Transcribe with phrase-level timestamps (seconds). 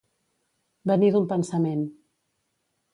[0.93, 1.87] Venir d'un pensament.